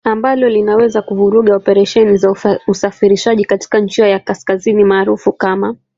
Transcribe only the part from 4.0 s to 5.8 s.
ya kaskazini maarufu kama